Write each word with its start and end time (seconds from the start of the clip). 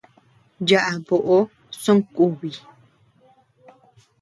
Yaʼa 0.69 0.93
boʼo 1.07 1.37
sonkubi. 1.81 2.49